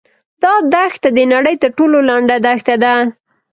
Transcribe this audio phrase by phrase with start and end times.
[0.41, 2.93] دا دښته د نړۍ تر ټولو لنډه دښته ده.